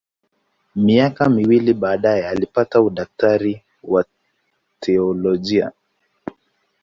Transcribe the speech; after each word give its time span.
Miaka 0.75 1.29
miwili 1.29 1.73
baadaye 1.73 2.27
alipata 2.27 2.81
udaktari 2.81 3.61
wa 3.83 4.05
teolojia. 4.79 5.71